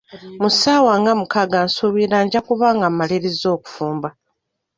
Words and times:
Mu 0.41 0.49
ssaawa 0.53 0.93
nga 1.01 1.11
mukaaga 1.19 1.59
nsuubira 1.65 2.17
nja 2.25 2.39
kuba 2.47 2.67
nga 2.75 2.87
mmalirizza 2.91 3.47
okufumba. 3.55 4.09